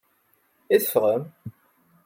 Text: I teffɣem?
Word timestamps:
I 0.75 0.77
teffɣem? 0.81 1.23